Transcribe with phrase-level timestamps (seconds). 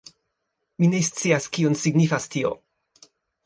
[0.83, 2.55] Mi ne scias kion signifas tio?